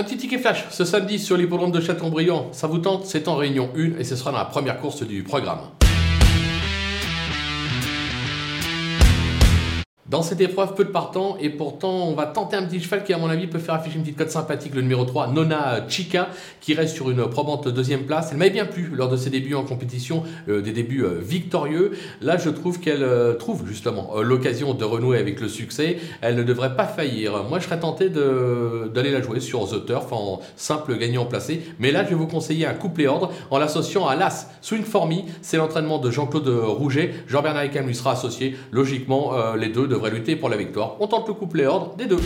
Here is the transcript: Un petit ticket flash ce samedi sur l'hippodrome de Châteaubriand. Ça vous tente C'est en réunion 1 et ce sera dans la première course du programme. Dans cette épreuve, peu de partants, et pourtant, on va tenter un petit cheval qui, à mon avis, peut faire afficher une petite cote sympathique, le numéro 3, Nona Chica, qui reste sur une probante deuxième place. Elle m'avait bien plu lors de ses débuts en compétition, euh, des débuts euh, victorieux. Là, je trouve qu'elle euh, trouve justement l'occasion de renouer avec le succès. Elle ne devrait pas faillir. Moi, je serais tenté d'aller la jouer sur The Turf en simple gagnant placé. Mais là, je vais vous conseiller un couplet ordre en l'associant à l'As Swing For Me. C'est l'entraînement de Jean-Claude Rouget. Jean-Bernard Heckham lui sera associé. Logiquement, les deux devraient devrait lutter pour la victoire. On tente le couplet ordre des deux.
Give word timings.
Un 0.00 0.02
petit 0.02 0.16
ticket 0.16 0.38
flash 0.38 0.64
ce 0.70 0.86
samedi 0.86 1.18
sur 1.18 1.36
l'hippodrome 1.36 1.72
de 1.72 1.80
Châteaubriand. 1.82 2.48
Ça 2.52 2.66
vous 2.66 2.78
tente 2.78 3.04
C'est 3.04 3.28
en 3.28 3.36
réunion 3.36 3.68
1 3.76 3.98
et 3.98 4.04
ce 4.04 4.16
sera 4.16 4.32
dans 4.32 4.38
la 4.38 4.46
première 4.46 4.80
course 4.80 5.02
du 5.02 5.22
programme. 5.22 5.58
Dans 10.10 10.22
cette 10.22 10.40
épreuve, 10.40 10.74
peu 10.74 10.84
de 10.84 10.90
partants, 10.90 11.36
et 11.38 11.50
pourtant, 11.50 12.08
on 12.08 12.14
va 12.14 12.26
tenter 12.26 12.56
un 12.56 12.64
petit 12.64 12.80
cheval 12.80 13.04
qui, 13.04 13.12
à 13.12 13.18
mon 13.18 13.30
avis, 13.30 13.46
peut 13.46 13.60
faire 13.60 13.76
afficher 13.76 13.94
une 13.94 14.02
petite 14.02 14.18
cote 14.18 14.30
sympathique, 14.30 14.74
le 14.74 14.82
numéro 14.82 15.04
3, 15.04 15.28
Nona 15.28 15.86
Chica, 15.88 16.30
qui 16.60 16.74
reste 16.74 16.96
sur 16.96 17.12
une 17.12 17.28
probante 17.28 17.68
deuxième 17.68 18.06
place. 18.06 18.30
Elle 18.32 18.38
m'avait 18.38 18.50
bien 18.50 18.66
plu 18.66 18.90
lors 18.92 19.08
de 19.08 19.16
ses 19.16 19.30
débuts 19.30 19.54
en 19.54 19.62
compétition, 19.62 20.24
euh, 20.48 20.62
des 20.62 20.72
débuts 20.72 21.04
euh, 21.04 21.20
victorieux. 21.22 21.92
Là, 22.22 22.38
je 22.38 22.50
trouve 22.50 22.80
qu'elle 22.80 23.04
euh, 23.04 23.34
trouve 23.34 23.64
justement 23.68 24.20
l'occasion 24.20 24.74
de 24.74 24.84
renouer 24.84 25.16
avec 25.16 25.40
le 25.40 25.46
succès. 25.46 25.98
Elle 26.22 26.34
ne 26.34 26.42
devrait 26.42 26.74
pas 26.74 26.86
faillir. 26.86 27.44
Moi, 27.48 27.60
je 27.60 27.66
serais 27.66 27.78
tenté 27.78 28.08
d'aller 28.08 29.12
la 29.12 29.22
jouer 29.22 29.38
sur 29.38 29.68
The 29.68 29.86
Turf 29.86 30.12
en 30.12 30.40
simple 30.56 30.98
gagnant 30.98 31.24
placé. 31.24 31.62
Mais 31.78 31.92
là, 31.92 32.02
je 32.02 32.08
vais 32.08 32.16
vous 32.16 32.26
conseiller 32.26 32.66
un 32.66 32.74
couplet 32.74 33.06
ordre 33.06 33.30
en 33.52 33.58
l'associant 33.58 34.08
à 34.08 34.16
l'As 34.16 34.48
Swing 34.60 34.82
For 34.82 35.06
Me. 35.06 35.18
C'est 35.40 35.56
l'entraînement 35.56 35.98
de 35.98 36.10
Jean-Claude 36.10 36.48
Rouget. 36.48 37.14
Jean-Bernard 37.28 37.62
Heckham 37.62 37.86
lui 37.86 37.94
sera 37.94 38.14
associé. 38.14 38.56
Logiquement, 38.72 39.54
les 39.54 39.68
deux 39.68 39.86
devraient 39.86 39.99
devrait 40.00 40.18
lutter 40.18 40.36
pour 40.36 40.48
la 40.48 40.56
victoire. 40.56 40.96
On 40.98 41.06
tente 41.06 41.28
le 41.28 41.34
couplet 41.34 41.66
ordre 41.66 41.94
des 41.96 42.06
deux. 42.06 42.20